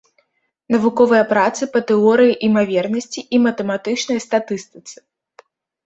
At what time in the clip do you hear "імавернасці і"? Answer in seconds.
2.49-3.45